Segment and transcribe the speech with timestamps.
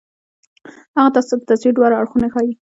[0.95, 2.51] هغه تاسو ته د تصوير دواړه اړخونه ښائي